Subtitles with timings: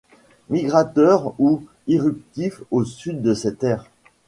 [0.49, 3.85] Migrateur ou irruptif au sud de cette aire.